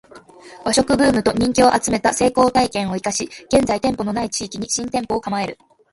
[0.03, 0.03] ⅰ
[0.65, 5.59] 和食ブームと人気を集めた成功体験を活かし現在店舗の無い地域に新店舗を構える